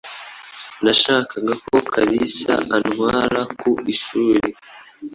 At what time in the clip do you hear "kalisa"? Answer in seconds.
1.93-2.53